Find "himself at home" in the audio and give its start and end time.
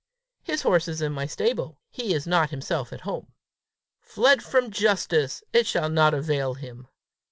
2.49-3.33